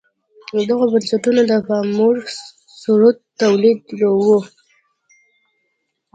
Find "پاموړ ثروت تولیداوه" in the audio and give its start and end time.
1.67-4.39